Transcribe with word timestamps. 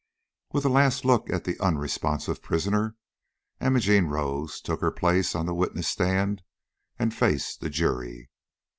With 0.51 0.65
a 0.65 0.69
last 0.69 1.05
look 1.05 1.29
at 1.29 1.43
the 1.43 1.59
unresponsive 1.59 2.41
prisoner, 2.41 2.95
Imogene 3.61 4.05
rose, 4.07 4.59
took 4.59 4.81
her 4.81 4.89
place 4.89 5.35
on 5.35 5.45
the 5.45 5.53
witness 5.53 5.89
stand 5.89 6.41
and 6.97 7.13
faced 7.13 7.61
the 7.61 7.69
jury. 7.69 8.31